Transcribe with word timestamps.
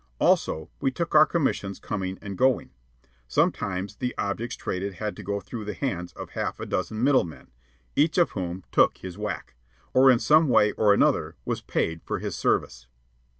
Also, 0.17 0.71
we 0.79 0.89
took 0.89 1.13
our 1.13 1.27
commissions 1.27 1.77
coming 1.77 2.17
and 2.23 2.35
going. 2.35 2.71
Sometimes 3.27 3.97
the 3.97 4.17
objects 4.17 4.55
traded 4.55 4.95
had 4.95 5.15
to 5.15 5.21
go 5.21 5.39
through 5.39 5.63
the 5.63 5.75
hands 5.75 6.11
of 6.13 6.31
half 6.31 6.59
a 6.59 6.65
dozen 6.65 7.03
middle 7.03 7.23
men, 7.23 7.51
each 7.95 8.17
of 8.17 8.31
whom 8.31 8.63
took 8.71 8.97
his 8.97 9.15
whack, 9.15 9.53
or 9.93 10.09
in 10.09 10.17
some 10.17 10.47
way 10.49 10.71
or 10.71 10.91
another 10.91 11.35
was 11.45 11.61
paid 11.61 12.01
for 12.03 12.17
his 12.17 12.35
service. 12.35 12.87